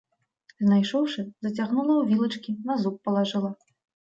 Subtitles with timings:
[0.63, 3.55] Знайшоўшы, зацягнула ў вілачкі, на зуб палажыла.